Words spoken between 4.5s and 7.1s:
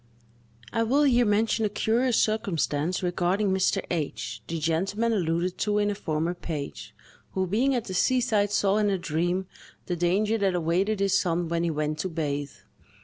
gentleman alluded to in a former page,